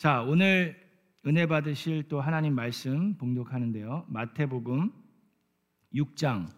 [0.00, 0.80] 자, 오늘
[1.26, 4.06] 은혜 받으실 또 하나님 말씀 봉독하는데요.
[4.08, 4.90] 마태복음
[5.92, 6.48] 6장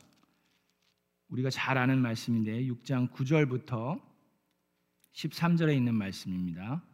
[1.27, 4.01] 우리가 잘 아는 말씀인데 6장 9절부터
[5.13, 6.85] 13절에 있는 말씀입니다.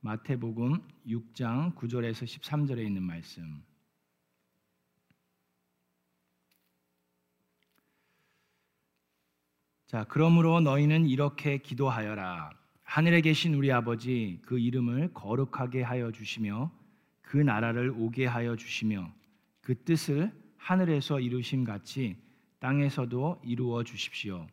[0.00, 3.64] 마태복음 6장 9절에서 13절에 있는 말씀.
[9.86, 12.63] 자, 그러므로 너희는 이렇게 기도하여라.
[12.84, 16.70] 하늘에 계신 우리 아버지 그 이름을 거룩하게 하여 주시며
[17.22, 19.12] 그 나라를 오게 하여 주시며
[19.60, 22.16] 그 뜻을 하늘에서 이루심 같이
[22.60, 24.46] 땅에서도 이루어 주십시오.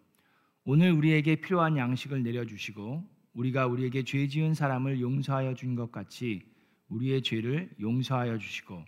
[0.63, 3.03] 오늘 우리에게 필요한 양식을 내려 주시고
[3.33, 6.41] 우리가 우리에게 죄 지은 사람을 용서하여 준 것 같이
[6.89, 8.83] 우리의 죄를 용서하여 주시고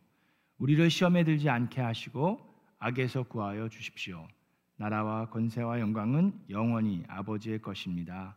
[0.58, 2.40] 우리를 시험에 들지 않게 하시고
[2.80, 4.28] 악에서 구하여 주십시오.
[4.76, 8.36] 나라와 권세와 영광은 영원히 아버지의 것입니다.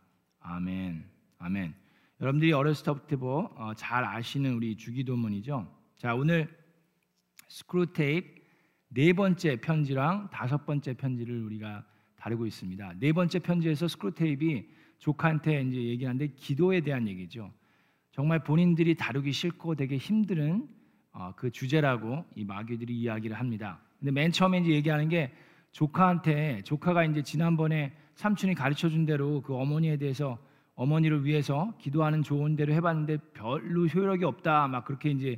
[0.49, 1.03] 아멘.
[1.39, 1.73] 아멘.
[2.21, 5.67] 여러분들이 어렸을 때부터 어, 잘 아시는 우리 주기도문이죠.
[5.97, 6.47] 자, 오늘
[7.49, 8.41] 스크루테이프
[8.89, 11.83] 네 번째 편지랑 다섯 번째 편지를 우리가
[12.15, 12.93] 다루고 있습니다.
[12.97, 17.51] 네 번째 편지에서 스크루테이프가 조카한테 이제 얘기하는데 기도에 대한 얘기죠.
[18.11, 20.69] 정말 본인들이 다루기 싫고 되게 힘든
[21.11, 23.81] 어, 그 주제라고 이 마귀들이 이야기를 합니다.
[23.99, 25.33] 근데 맨 처음에 이제 얘기하는 게
[25.73, 30.39] 조카한테 조카가 이제 지난번에 삼촌이 가르쳐 준 대로 그 어머니에 대해서
[30.73, 35.37] 어머니를 위해서 기도하는 좋은 대로 해봤는데 별로 효력이 없다 막 그렇게 이제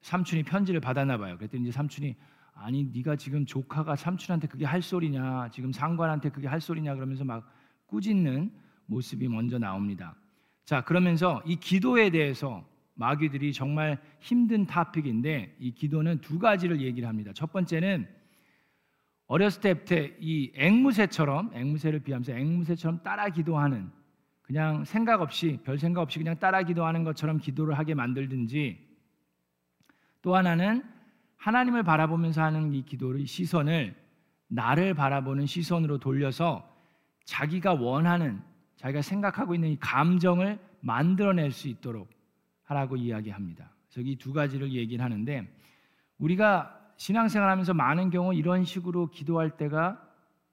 [0.00, 1.36] 삼촌이 편지를 받았나 봐요.
[1.36, 2.16] 그랬더니 이제 삼촌이
[2.54, 7.46] 아니 네가 지금 조카가 삼촌한테 그게 할 소리냐 지금 상관한테 그게 할 소리냐 그러면서 막
[7.86, 8.52] 꾸짖는
[8.86, 10.16] 모습이 먼저 나옵니다.
[10.64, 17.32] 자 그러면서 이 기도에 대해서 마귀들이 정말 힘든 타픽인데 이 기도는 두 가지를 얘기를 합니다.
[17.34, 18.08] 첫 번째는
[19.28, 23.90] 어렸을 때부터 이 앵무새처럼 앵무새를 비하면서 앵무새처럼 따라 기도하는
[24.42, 28.88] 그냥 생각 없이 별 생각 없이 그냥 따라 기도하는 것처럼 기도를 하게 만들든지
[30.22, 30.82] 또 하나는
[31.36, 33.94] 하나님을 바라보면서 하는 이 기도의 시선을
[34.48, 36.66] 나를 바라보는 시선으로 돌려서
[37.24, 38.40] 자기가 원하는
[38.76, 42.08] 자기가 생각하고 있는 이 감정을 만들어낼 수 있도록
[42.64, 43.70] 하라고 이야기합니다.
[43.90, 45.46] 그래서 이 두 가지를 얘기를 하는데
[46.18, 50.04] 우리가 신앙생활 하면서 많은 경우 이런 식으로 기도할 때가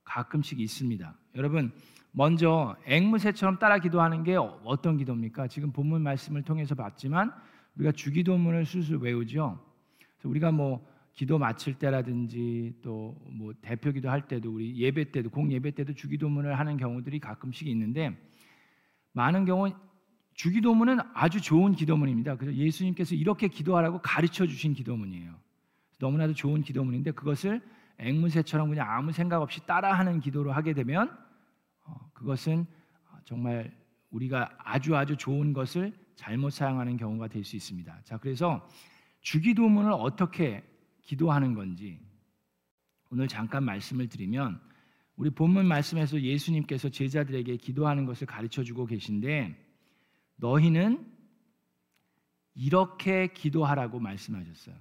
[0.04, 1.14] 가끔씩 있습니다.
[1.36, 1.74] 여러분
[2.12, 5.48] 먼저 앵무새처럼 따라 기도하는 게 어떤 기도입니까?
[5.48, 7.34] 지금 본문 말씀을 통해서 봤지만
[7.76, 9.60] 우리가 주기도문을 술술 외우죠.
[10.24, 15.72] 우리가 뭐 기도 마칠 때라든지 또 뭐 대표 기도할 때도 우리 예배 때도 공 예배
[15.72, 18.18] 때도 주기도문을 하는 경우들이 가끔씩 있는데
[19.12, 19.72] 많은 경우
[20.36, 22.38] 주기도문은 아주 좋은 기도문입니다.
[22.38, 25.45] 그래서 예수님께서 이렇게 기도하라고 가르쳐 주신 기도문이에요.
[26.00, 27.62] 너무나도 좋은 기도문인데 그것을
[27.98, 31.18] 앵무새처럼 그냥 아무 생각 없이 따라하는 기도로 하게 되면
[31.86, 32.66] 어, 그것은
[33.24, 33.76] 정말
[34.12, 38.02] 우리가 아주 아주 좋은 것을 잘못 사용하는 경우가 될 수 있습니다.
[38.04, 38.68] 자, 그래서
[39.22, 40.64] 주기도문을 어떻게
[41.02, 42.00] 기도하는 건지
[43.10, 44.60] 오늘 잠깐 말씀을 드리면
[45.16, 49.56] 우리 본문 말씀에서 예수님께서 제자들에게 기도하는 것을 가르쳐 주고 계신데
[50.38, 51.12] 너희는
[52.54, 54.76] 이렇게 기도하라고 말씀하셨어요.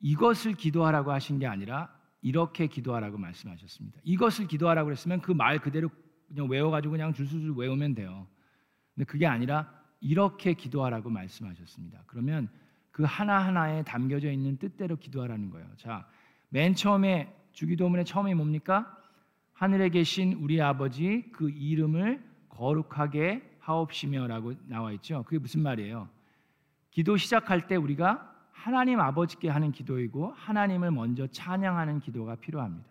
[0.00, 4.00] 이것을 기도하라고 하신 게 아니라 이렇게 기도하라고 말씀하셨습니다.
[4.04, 5.90] 이것을 기도하라고 그랬으면 그 말 그대로
[6.28, 8.26] 그냥 외워가지고 그냥 줄줄줄 외우면 돼요.
[8.94, 12.04] 근데 그게 아니라 이렇게 기도하라고 말씀하셨습니다.
[12.06, 12.48] 그러면
[12.90, 15.66] 그 하나하나에 담겨져 있는 뜻대로 기도하라는 거예요.
[15.76, 16.06] 자,
[16.48, 18.96] 맨 처음에 주기도문의 처음이 뭡니까?
[19.52, 25.22] 하늘에 계신 우리 아버지 그 이름을 거룩하게 하옵시며라고 나와 있죠.
[25.24, 26.08] 그게 무슨 말이에요?
[26.90, 28.29] 기도 시작할 때 우리가
[28.60, 32.90] 하나님 아버지께 하는 기도이고 하나님을 먼저 찬양하는 기도가 필요합니다.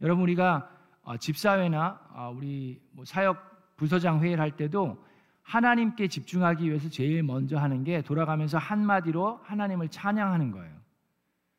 [0.00, 0.70] 여러분 우리가
[1.02, 5.04] 어, 집사회나 어, 우리 뭐 사역 부서장 회의를 할 때도
[5.42, 10.74] 하나님께 집중하기 위해서 제일 먼저 하는 게 돌아가면서 한마디로 하나님을 찬양하는 거예요.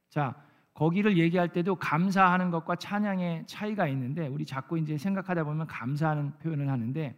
[0.10, 0.34] 자,
[0.74, 6.68] 거기를 얘기할 때도 감사하는 것과 찬양의 차이가 있는데 우리 자꾸 이제 생각하다 보면 감사하는 표현을
[6.68, 7.16] 하는데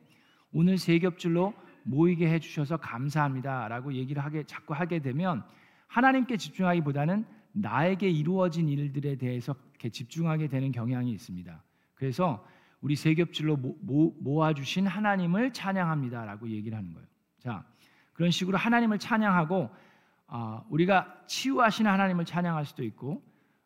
[0.52, 5.44] 오늘 세 겹줄로 모이게 해 주셔서 감사합니다라고 얘기를 하게 자꾸 하게 되면
[5.92, 11.62] 하나님께 집중하기보다는 나에게 이루어진 일들에 대해서 집중하게 되는 경향이 있습니다.
[11.96, 12.46] 그래서
[12.80, 17.06] 우리 세 겹줄로 모아 주신 하나님을 찬양합니다라고 얘기를 하는 거예요.
[17.40, 17.66] 자,
[18.14, 19.70] 그런 식으로 하나님을 찬양하고
[20.28, 23.22] 어, 우리가 치유하시는 하나님을 찬양할 수도 있고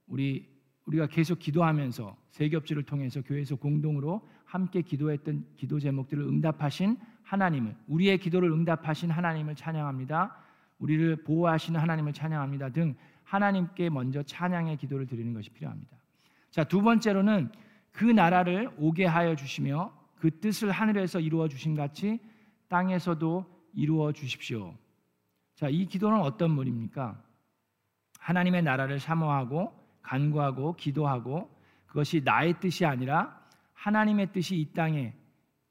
[0.07, 0.49] 우리
[0.87, 8.17] 우리가 계속 기도하면서 세 겹줄을 통해서 교회에서 공동으로 함께 기도했던 기도 제목들을 응답하신 하나님을 우리의
[8.17, 10.44] 기도를 응답하신 하나님을 찬양합니다.
[10.79, 15.97] 우리를 보호하시는 하나님을 찬양합니다 등 하나님께 먼저 찬양의 기도를 드리는 것이 필요합니다.
[16.51, 17.51] 자, 두 번째로는
[17.91, 22.19] 그 나라를 오게 하여 주시며 그 뜻을 하늘에서 이루어 주신 같이
[22.67, 24.75] 땅에서도 이루어 주십시오.
[25.55, 27.21] 자, 이 기도는 어떤 문입니까?
[28.19, 31.49] 하나님의 나라를 사모하고 간구하고 기도하고
[31.85, 33.39] 그것이 나의 뜻이 아니라
[33.73, 35.13] 하나님의 뜻이 이 땅에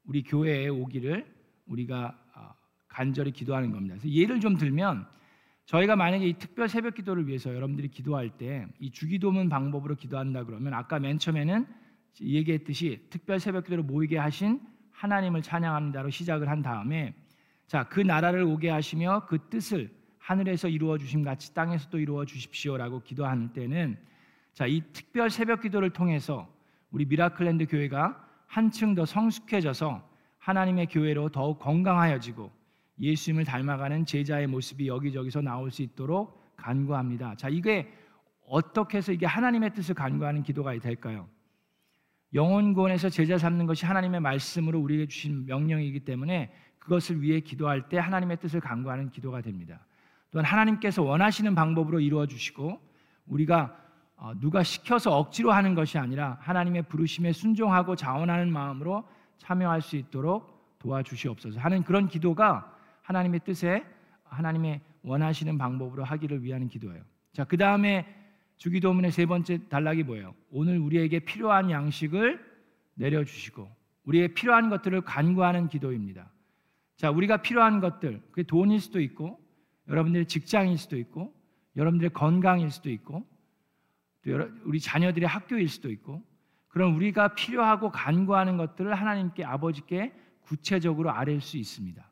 [0.03, 1.25] 우리 교회에 오기를
[1.65, 2.24] 우리가 어,
[2.95, 3.95] 간절히 기도하는 겁니다.
[3.99, 5.05] 그래서 예를 좀 들면
[5.65, 10.73] 저희가 만약에 이 특별 새벽 기도를 위해서 여러분들이 기도할 때 이 주기도문 방법으로 기도한다 그러면
[10.73, 11.65] 아까 맨 처음에는
[12.21, 14.61] 얘기했듯이 특별 새벽 기도를 모이게 하신
[14.91, 17.13] 하나님을 찬양합니다로 시작을 한 다음에
[17.67, 19.89] 자, 그 나라를 오게 하시며 그 뜻을
[20.19, 23.97] 하늘에서 이루어 주심 같이 땅에서도 이루어 주십시오라고 기도하는 때는
[24.53, 26.47] 자, 이 특별 새벽 기도를 통해서
[26.91, 30.07] 우리 미라클랜드 교회가 한층 더 성숙해져서
[30.39, 32.64] 하나님의 교회로 더욱 건강하여지고
[32.99, 37.35] 예수님을 닮아가는 제자의 모습이 여기저기서 나올 수 있도록 간구합니다.
[37.35, 37.91] 자, 이게
[38.47, 41.27] 어떻게 해서 이게 하나님의 뜻을 간구하는 기도가 될까요?
[42.33, 47.97] 영혼 구원에서 제자 삼는 것이 하나님의 말씀으로 우리에게 주신 명령이기 때문에 그것을 위해 기도할 때
[47.97, 49.85] 하나님의 뜻을 간구하는 기도가 됩니다.
[50.31, 52.79] 또한 하나님께서 원하시는 방법으로 이루어 주시고
[53.27, 53.75] 우리가
[54.17, 59.03] 어, 누가 시켜서 억지로 하는 것이 아니라 하나님의 부르심에 순종하고 자원하는 마음으로
[59.37, 62.74] 참여할 수 있도록 도와주시옵소서 하는 그런 기도가
[63.05, 63.85] 하나님의 뜻에
[64.23, 67.03] 하나님의 원하시는 방법으로 하기를 위한 기도예요.
[67.33, 68.05] 자, 그 다음에
[68.57, 70.33] 주기도문의 세 번째 단락이 뭐예요?
[70.49, 72.43] 오늘 우리에게 필요한 양식을
[72.95, 73.69] 내려주시고
[74.05, 76.31] 우리의 필요한 것들을 간구하는 기도입니다.
[76.97, 79.39] 자, 우리가 필요한 것들, 그게 돈일 수도 있고,
[79.87, 81.33] 여러분들의 직장일 수도 있고,
[81.75, 83.27] 여러분들의 건강일 수도 있고,
[84.23, 84.31] 또
[84.63, 86.23] 우리 자녀들의 학교일 수도 있고,
[86.67, 92.09] 그럼 우리가 필요하고 간구하는 것들을 하나님께 아버지께 구체적으로 아뢰 수 있습니다.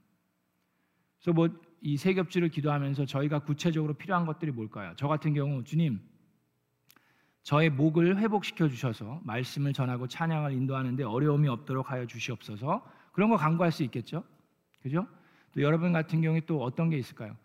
[1.24, 4.94] 그래서 뭐 이 세겹주를 기도하면서 저희가 구체적으로 필요한 것들이 뭘까요?
[4.96, 6.00] 저 같은 경우 주님
[7.42, 12.90] 저의 목을 회복시켜 주셔서 말씀을 전하고 찬양을 인도하는데 어려움이 없도록 하여 주시옵소서.
[13.12, 14.24] 그런 거 간구할 수 있겠죠?
[14.82, 15.06] 그죠?
[15.52, 17.36] 또 여러분 같은 경우에 또 어떤 게 있을까요?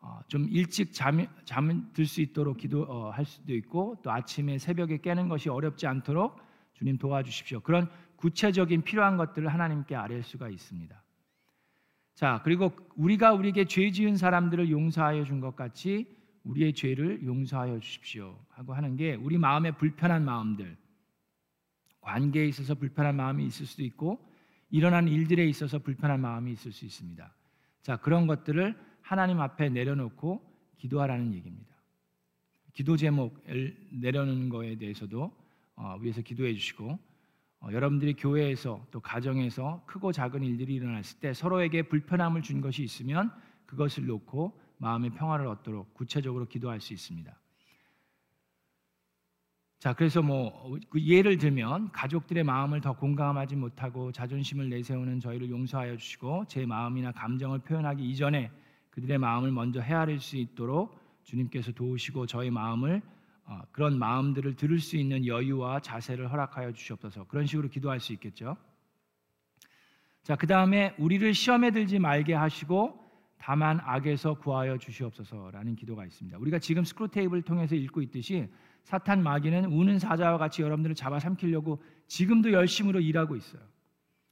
[0.00, 5.28] 어, 좀 일찍 잠, 잠들 수 있도록 기도할 어, 수도 있고 또 아침에 새벽에 깨는
[5.28, 6.40] 것이 어렵지 않도록
[6.74, 7.60] 주님 도와주십시오.
[7.60, 11.00] 그런 구체적인 필요한 것들을 하나님께 아뢰 수가 있습니다.
[12.16, 18.38] 자, 그리고 우리가 우리에게 죄 지은 사람들을 용서하여 준 것 같이 우리의 죄를 용서하여 주십시오
[18.48, 20.78] 하고 하는 게 우리 마음에 불편한 마음들
[22.00, 24.18] 관계에 있어서 불편한 마음이 있을 수도 있고
[24.70, 27.34] 일어난 일들에 있어서 불편한 마음이 있을 수 있습니다.
[27.82, 30.40] 자, 그런 것들을 하나님 앞에 내려놓고
[30.78, 31.76] 기도하라는 얘기입니다.
[32.72, 35.30] 기도 제목을 내려놓는 거에 대해서도
[35.74, 36.98] 어, 위해서 기도해 주시고
[37.60, 43.32] 어, 여러분들이 교회에서 또 가정에서 크고 작은 일들이 일어났을 때 서로에게 불편함을 준 것이 있으면
[43.66, 47.34] 그것을 놓고 마음의 평화를 얻도록 구체적으로 기도할 수 있습니다.
[49.78, 56.46] 자, 그래서 뭐그 예를 들면 가족들의 마음을 더 공감하지 못하고 자존심을 내세우는 저희를 용서하여 주시고
[56.48, 58.50] 제 마음이나 감정을 표현하기 이전에
[58.90, 63.15] 그들의 마음을 먼저 헤아릴 수 있도록 주님께서 도우시고 저희 마음을 어,
[63.72, 67.24] 그런 마음들을 들을 수 있는 여유와 자세를 허락하여 주시옵소서.
[67.24, 68.56] 그런 식으로 기도할 수 있겠죠.
[70.22, 73.00] 자, 그 다음에 우리를 시험에 들지 말게 하시고
[73.38, 76.36] 다만 악에서 구하여 주시옵소서라는 기도가 있습니다.
[76.38, 78.48] 우리가 지금 스크루 테이블을 통해서 읽고 있듯이
[78.82, 83.62] 사탄 마귀는 우는 사자와 같이 여러분들을 잡아 삼키려고 지금도 열심으로 일하고 있어요.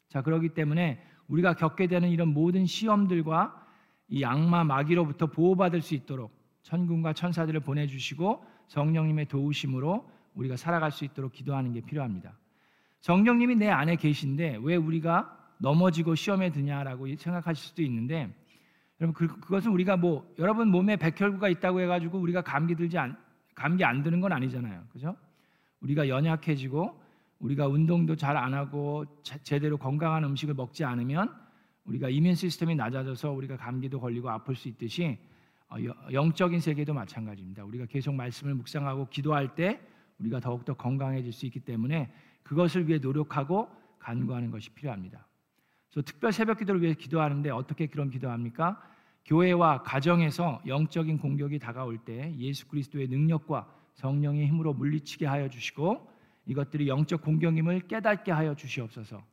[0.09, 3.67] 자, 그렇기 때문에 우리가 겪게 되는 이런 모든 시험들과
[4.09, 11.33] 이 악마 마귀로부터 보호받을 수 있도록 천군과 천사들을 보내주시고 성령님의 도우심으로 우리가 살아갈 수 있도록
[11.33, 12.37] 기도하는 게 필요합니다.
[13.01, 18.35] 성령님이 내 안에 계신데 왜 우리가 넘어지고 시험에 드냐라고 생각하실 수도 있는데
[19.01, 23.17] 여러분 그, 그것은 우리가 뭐 여러분 몸에 백혈구가 있다고 해가지고 우리가 감기 들지 안,
[23.55, 25.17] 감기 안 드는 건 아니잖아요, 그죠?
[25.81, 27.01] 우리가 연약해지고
[27.41, 29.05] 우리가 운동도 잘 안 하고
[29.43, 31.31] 제대로 건강한 음식을 먹지 않으면
[31.85, 35.34] 우리가 이민 시스템이 낮아져서 우리가 감기도 걸리고 아플 수 있듯이 어,
[36.13, 37.65] 영적인 세계도 마찬가지입니다.
[37.65, 39.81] 우리가 계속 말씀을 묵상하고 기도할 때
[40.19, 42.13] 우리가 더욱더 건강해질 수 있기 때문에
[42.43, 45.27] 그것을 위해 노력하고 간구하는 것이 필요합니다.
[45.91, 48.81] 그래서 특별 새벽 기도를 위해 기도하는데 어떻게 그런 기도합니까?
[49.25, 56.11] 교회와 가정에서 영적인 공격이 다가올 때 예수 그리스도의 능력과 성령의 힘으로 물리치게 하여 주시고
[56.47, 59.25] 이것들이 영적 공격임을 깨닫게 하여 주시옵소서.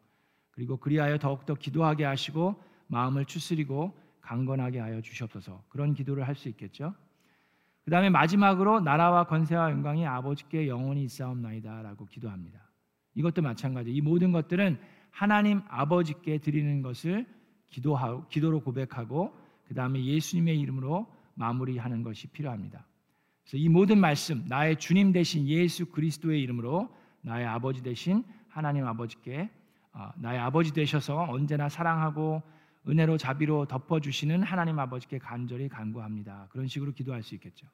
[0.52, 5.64] 그리고 그리하여 더욱더 기도하게 하시고 마음을 추스리고 강건하게 하여 주시옵소서.
[5.70, 6.94] 그런 기도를 할 수 있겠죠.
[7.84, 12.60] 그 다음에 마지막으로 나라와 권세와 영광이 아버지께 영원히 있사옵나이다라고 기도합니다.
[13.16, 13.92] 이것도 마찬가지.
[13.92, 17.26] 이 모든 것들은 하나님 아버지께 드리는 것을
[17.70, 19.36] 기도하고 기도로 고백하고
[19.68, 22.86] 그 다음에 예수님의 이름으로 마무리하는 것이 필요합니다.
[23.44, 29.50] 그래서 이 모든 말씀 나의 주님 대신 예수 그리스도의 이름으로 나의 아버지 대신 하나님 아버지께
[29.94, 32.42] 어, 나의 아버지 되셔서 언제나 사랑하고
[32.88, 36.48] 은혜로 자비로 덮어주시는 하나님 아버지께 간절히 간구합니다.
[36.50, 37.68] 그런 식으로 기도할 수 있겠죠.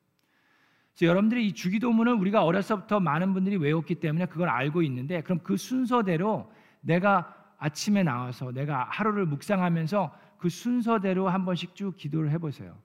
[0.94, 5.56] 그래서 여러분들이 이 주기도문을 우리가 어려서부터 많은 분들이 외웠기 때문에 그걸 알고 있는데 그럼 그
[5.56, 12.78] 순서대로 내가 아침에 나와서 내가 하루를 묵상하면서 그 순서대로 한 번씩 쭉 기도를 해보세요.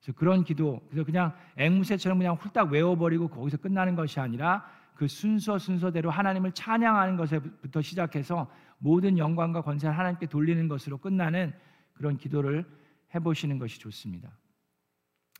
[0.00, 5.58] 그래서 그런 기도, 그래서 그냥 앵무새처럼 그냥 훌딱 외워버리고 거기서 끝나는 것이 아니라 그 순서
[5.58, 11.52] 순서대로 하나님을 찬양하는 것부터 시작해서 모든 영광과 권세를 하나님께 돌리는 것으로 끝나는
[11.94, 12.64] 그런 기도를
[13.14, 14.30] 해보시는 것이 좋습니다.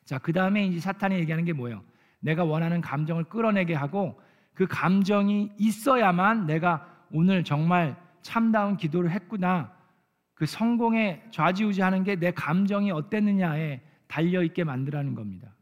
[0.04, 1.82] 자, 그 다음에 이제 사탄이 얘기하는 게 뭐예요?
[2.20, 4.20] 내가 원하는 감정을 끌어내게 하고
[4.54, 9.73] 그 감정이 있어야만 내가 오늘 정말 참다운 기도를 했구나.
[10.34, 15.53] 그 성공에 좌지우지하는 게 내 감정이 어땠느냐에 달려 있게 만들라는 겁니다.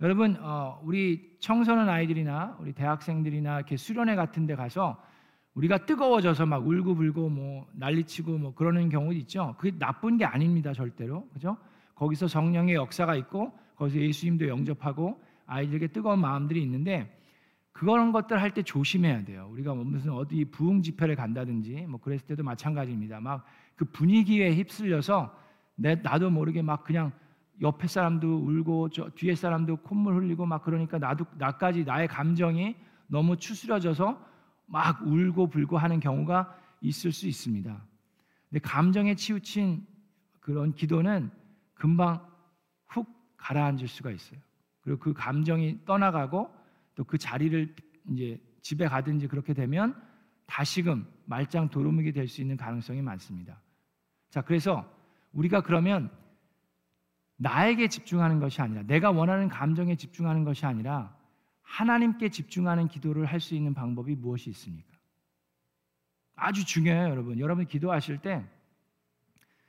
[0.00, 5.02] 여러분, 어, 우리 청소년 아이들이나 우리 대학생들이나 이렇게 수련회 같은 데 가서
[5.54, 9.54] 우리가 뜨거워져서 막 울고불고 뭐 난리치고 뭐 그러는 경우도 있죠.
[9.58, 11.26] 그게 나쁜 게 아닙니다, 절대로.
[11.32, 11.56] 그죠?
[11.94, 17.10] 거기서 성령의 역사가 있고 거기서 예수님도 영접하고 아이들에게 뜨거운 마음들이 있는데
[17.72, 19.48] 그런 것들 할 때 조심해야 돼요.
[19.52, 23.20] 우리가 뭐 무슨 어디 부흥 집회를 간다든지 뭐 그랬을 때도 마찬가지입니다.
[23.20, 25.34] 막 그 분위기에 휩쓸려서
[25.74, 27.12] 내 나도 모르게 막 그냥
[27.60, 33.36] 옆에 사람도 울고 저 뒤에 사람도 콧물 흘리고 막 그러니까 나도 나까지 나의 감정이 너무
[33.36, 34.20] 추스려져서
[34.66, 37.82] 막 울고 불고 하는 경우가 있을 수 있습니다.
[38.50, 39.86] 근데 감정에 치우친
[40.40, 41.30] 그런 기도는
[41.74, 42.24] 금방
[42.88, 44.40] 훅 가라앉을 수가 있어요.
[44.80, 46.54] 그리고 그 감정이 떠나가고
[46.94, 47.74] 또 그 자리를
[48.10, 49.94] 이제 집에 가든지 그렇게 되면
[50.46, 53.60] 다시금 말짱 도루묵이 될 수 있는 가능성이 많습니다.
[54.30, 54.90] 자, 그래서
[55.32, 56.10] 우리가 그러면
[57.36, 61.14] 나에게 집중하는 것이 아니라 내가 원하는 감정에 집중하는 것이 아니라
[61.62, 64.96] 하나님께 집중하는 기도를 할 수 있는 방법이 무엇이 있습니까?
[66.36, 67.38] 아주 중요해요, 여러분.
[67.40, 68.44] 여러분 기도하실 때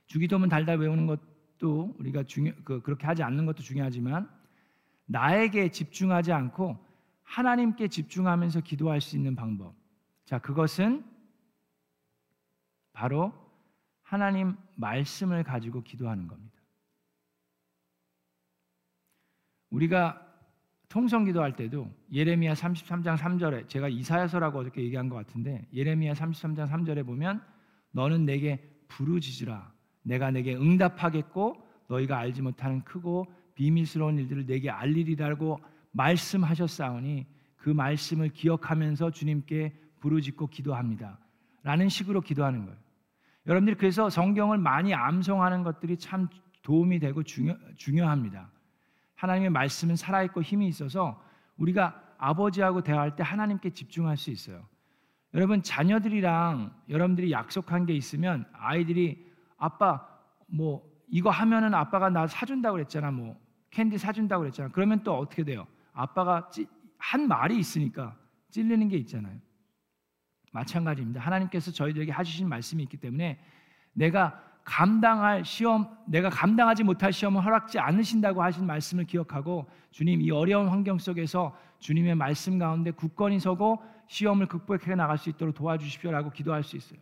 [0.06, 4.30] 주기도문 달달 외우는 것도 우리가 중요 그, 그렇게 하지 않는 것도 중요하지만
[5.06, 6.78] 나에게 집중하지 않고
[7.24, 9.76] 하나님께 집중하면서 기도할 수 있는 방법.
[10.26, 11.06] 자, 그것은
[12.94, 13.34] 바로
[14.02, 16.57] 하나님 말씀을 가지고 기도하는 겁니다.
[19.70, 20.24] 우리가
[20.90, 27.06] 통성 기도할 때도 예레미야 33장 3절에 제가 이사야서라고 어저께 얘기한 것 같은데 예레미야 33장 3절에
[27.06, 27.42] 보면
[27.92, 35.60] 너는 내게 부르짖으라 내가 내게 응답하겠고 너희가 알지 못하는 크고 비밀스러운 일들을 내게 알리리라고
[35.92, 37.26] 말씀하셨사오니
[37.58, 41.20] 그 말씀을 기억하면서 주님께 부르짖고 기도합니다.
[41.64, 42.78] 라는 식으로 기도하는 거예요.
[43.48, 46.30] 여러분들이 그래서 성경을 많이 암송하는 것들이 참
[46.62, 48.50] 도움이 되고 중요, 중요합니다.
[49.18, 51.22] 하나님의 말씀은 살아있고 힘이 있어서
[51.58, 54.66] 우리가 아버지하고 대화할 때 하나님께 집중할 수 있어요.
[55.34, 60.08] 여러분 자녀들이랑 여러분들이 약속한 게 있으면 아이들이 아빠
[60.48, 63.40] 뭐 이거 하면은 아빠가 나 사준다고 그랬잖아 뭐
[63.72, 65.68] 캔디 사준다고 그랬잖아 그러면 또 어떻게 돼요?
[65.94, 66.50] 아빠가
[66.98, 68.16] 한 말이 있으니까
[68.52, 69.38] 찔리는 게 있잖아요.
[70.52, 71.22] 마찬가지입니다.
[71.22, 73.40] 하나님께서 저희들에게 하시신 말씀이 있기 때문에
[73.94, 80.68] 내가 감당할 시험, 내가 감당하지 못할 시험을 허락지 않으신다고 하신 말씀을 기억하고 주님 이 어려운
[80.68, 86.76] 환경 속에서 주님의 말씀 가운데 굳건히 서고 시험을 극복해 나갈 수 있도록 도와주십시오라고 기도할 수
[86.76, 87.00] 있어요.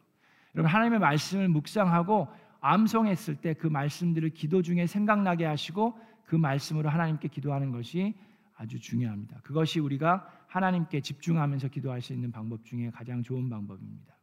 [0.54, 2.28] 여러분 하나님의 말씀을 묵상하고
[2.62, 8.14] 암송했을 때 그 말씀들을 기도 중에 생각나게 하시고 그 말씀으로 하나님께 기도하는 것이
[8.58, 9.40] 아주 중요합니다.
[9.42, 14.15] 그것이 우리가 하나님께 집중하면서 기도할 수 있는 방법 중에 가장 좋은 방법입니다.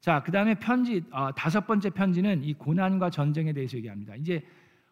[0.00, 4.14] 자, 그 다음에 편지, 어, 다섯 번째 편지는 이 고난과 전쟁에 대해서 얘기합니다.
[4.16, 4.42] 이제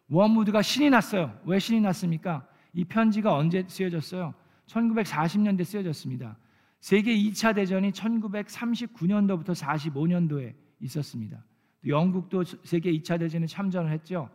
[0.09, 1.37] 워무드가 신이 났어요.
[1.45, 2.45] 왜 신이 났습니까?
[2.73, 4.33] 이 편지가 언제 쓰여졌어요?
[4.67, 6.37] 1940년대 쓰여졌습니다.
[6.79, 11.43] 세계 2차 대전이 1939년도부터 45년도에 있었습니다.
[11.85, 14.29] 영국도 세계 2차 대전에 참전을 했죠.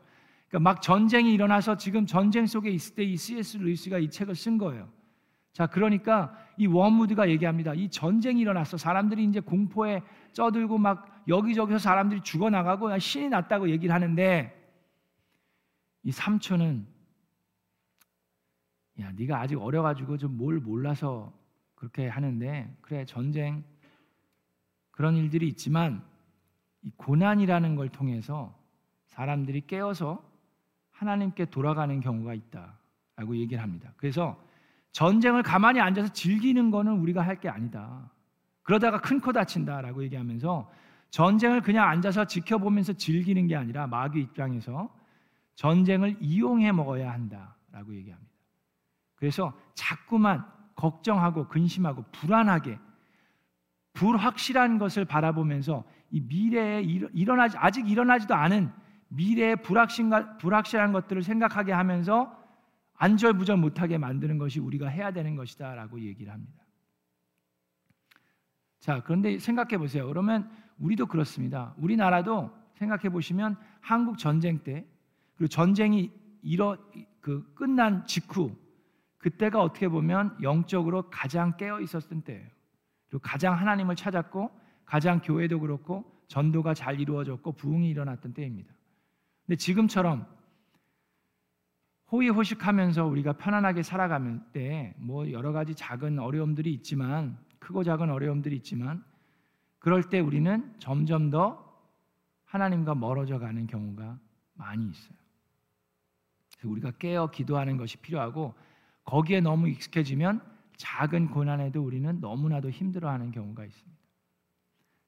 [0.48, 3.58] 그러니까 막 전쟁이 일어나서 지금 전쟁 속에 있을 때 이 C.S.
[3.58, 4.90] 루이스가 이 책을 쓴 거예요.
[5.52, 7.74] 자, 그러니까 이 워무드가 얘기합니다.
[7.74, 8.76] 이 전쟁이 일어났어.
[8.76, 14.58] 사람들이 이제 공포에 쪄들고 막 여기저기서 사람들이 죽어나가고 신이 났다고 얘기를 하는데
[16.04, 16.86] 이 삼촌은
[19.00, 21.32] 야, 네가 아직 어려가지고 좀 뭘 몰라서
[21.74, 23.64] 그렇게 하는데 그래 전쟁
[24.90, 26.04] 그런 일들이 있지만
[26.82, 28.58] 이 고난이라는 걸 통해서
[29.06, 30.22] 사람들이 깨어서
[30.90, 33.92] 하나님께 돌아가는 경우가 있다라고 얘기를 합니다.
[33.96, 34.42] 그래서
[34.92, 38.10] 전쟁을 가만히 앉아서 즐기는 거는 우리가 할 게 아니다.
[38.62, 40.70] 그러다가 큰 코 다친다라고 얘기하면서
[41.10, 44.94] 전쟁을 그냥 앉아서 지켜보면서 즐기는 게 아니라 마귀 입장에서
[45.54, 48.32] 전쟁을 이용해 먹어야 한다라고 얘기합니다.
[49.16, 50.44] 그래서 자꾸만
[50.74, 52.78] 걱정하고 근심하고 불안하게
[53.94, 58.72] 불확실한 것을 바라보면서 이 미래에 일어나지 아직 일어나지도 않은
[59.08, 62.34] 미래의 불확실한 것들을 생각하게 하면서
[63.02, 66.62] 안절부절 못하게 만드는 것이 우리가 해야 되는 것이다라고 얘기를 합니다.
[68.78, 70.06] 자, 그런데 생각해 보세요.
[70.06, 71.74] 그러면 우리도 그렇습니다.
[71.78, 74.86] 우리나라도 생각해 보시면 한국 전쟁 때
[75.34, 76.78] 그리고 전쟁이 이러
[77.20, 78.56] 그 끝난 직후
[79.18, 82.46] 그때가 어떻게 보면 영적으로 가장 깨어 있었던 때예요.
[83.08, 84.48] 그리고 가장 하나님을 찾았고
[84.84, 88.72] 가장 교회도 그렇고 전도가 잘 이루어졌고 부흥이 일어났던 때입니다.
[89.44, 90.24] 근데 지금처럼
[92.12, 99.04] 호의호식하면서 우리가 편안하게 살아가면 때 뭐 여러 가지 작은 어려움들이 있지만 크고 작은 어려움들이 있지만
[99.78, 101.72] 그럴 때 우리는 점점 더
[102.44, 104.18] 하나님과 멀어져 가는 경우가
[104.54, 105.16] 많이 있어요.
[106.64, 108.54] 우리가 깨어 기도하는 것이 필요하고
[109.04, 110.40] 거기에 너무 익숙해지면
[110.76, 114.02] 작은 고난에도 우리는 너무나도 힘들어하는 경우가 있습니다.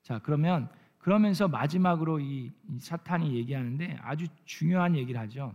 [0.03, 0.69] 자, 그러면
[0.99, 5.55] 그러면서 마지막으로 이, 이 사탄이 얘기하는데 아주 중요한 얘기를 하죠.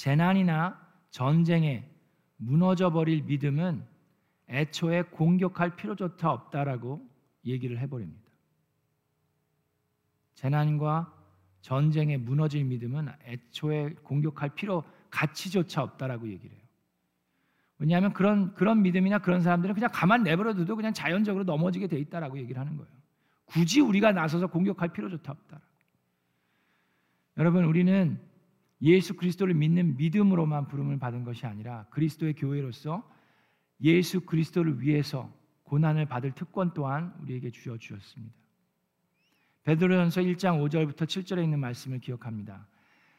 [0.00, 0.80] 재난이나
[1.10, 1.86] 전쟁에
[2.38, 3.84] 무너져 버릴 믿음은
[4.48, 7.06] 애초에 공격할 필요조차 없다라고
[7.44, 8.30] 얘기를 해버립니다.
[10.36, 11.14] 재난과
[11.60, 16.64] 전쟁에 무너질 믿음은 애초에 공격할 필요 가치조차 없다라고 얘기를 해요.
[17.76, 22.58] 왜냐하면 그런 그런 믿음이나 그런 사람들은 그냥 가만 내버려둬도 그냥 자연적으로 넘어지게 돼 있다라고 얘기를
[22.58, 22.90] 하는 거예요.
[23.44, 25.60] 굳이 우리가 나서서 공격할 필요조차 없다.
[27.36, 28.29] 여러분 우리는
[28.82, 33.08] 예수 그리스도를 믿는 믿음으로만 부름을 받은 것이 아니라 그리스도의 교회로서
[33.82, 35.32] 예수 그리스도를 위해서
[35.64, 38.34] 고난을 받을 특권 또한 우리에게 주어 주셨습니다.
[39.64, 42.66] 베드로전서 1장 5절부터 7절에 있는 말씀을 기억합니다.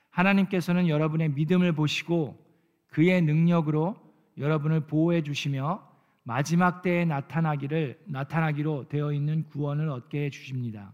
[0.10, 2.44] 하나님께서는 여러분의 믿음을 보시고
[2.88, 3.96] 그의 능력으로
[4.38, 5.90] 여러분을 보호해 주시며
[6.24, 10.94] 마지막 때에 나타나기를 나타나기로 되어 있는 구원을 얻게 해 주십니다.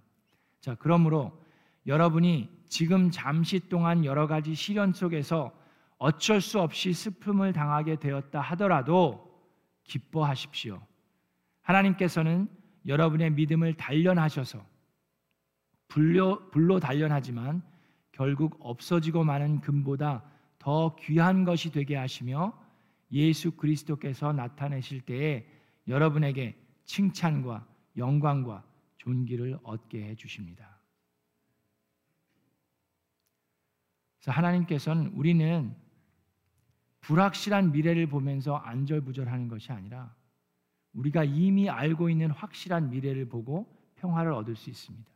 [0.62, 1.42] 자, 그러므로
[1.88, 5.58] 여러분이 지금 잠시 동안 여러 가지 시련 속에서
[5.98, 9.26] 어쩔 수 없이 슬픔을 당하게 되었다 하더라도
[9.86, 10.86] 기뻐하십시오.
[11.62, 12.50] 하나님께서는
[12.86, 14.64] 여러분의 믿음을 단련하셔서
[15.88, 17.62] 불로, 불로 단련하지만
[18.12, 20.24] 결국 없어지고 마는 금보다
[20.60, 22.54] 더 귀한 것이 되게 하시며
[23.12, 25.48] 예수 그리스도께서 나타내실 때에
[25.88, 28.64] 여러분에게 칭찬과 영광과
[28.98, 30.77] 존귀를 얻게 해 주십니다.
[34.32, 35.76] 하나님께서는 우리는
[37.02, 40.14] 불확실한 미래를 보면서 안절부절하는 것이 아니라
[40.94, 45.10] 우리가 이미 알고 있는 확실한 미래를 보고 평화를 얻을 수 있습니다.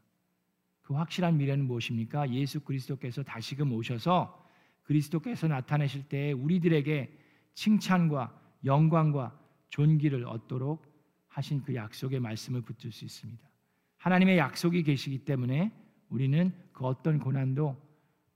[0.82, 2.30] 그 확실한 미래는 무엇입니까?
[2.32, 4.46] 예수 그리스도께서 다시금 오셔서
[4.84, 7.18] 그리스도께서 나타내실 때 우리들에게
[7.54, 9.38] 칭찬과 영광과
[9.70, 10.86] 존귀를 얻도록
[11.28, 13.50] 하신 그 약속의 말씀을 붙들 수 있습니다.
[13.98, 15.72] 하나님의 약속이 계시기 때문에
[16.10, 17.91] 우리는 그 어떤 고난도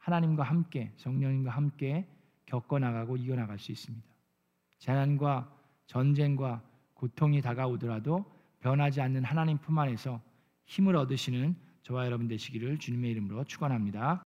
[0.06, 2.08] 하나님과 함께 성령님과 함께
[2.46, 4.06] 겪어 나가고 이겨 나갈 수 있습니다.
[4.78, 5.52] 재난과
[5.88, 6.62] 전쟁과
[6.94, 8.24] 고통이 다가오더라도
[8.60, 10.22] 변하지 않는 하나님 품 안에서
[10.66, 14.24] 힘을 얻으시는 저와 여러분 되시기를 주님의 이름으로 축원합니다.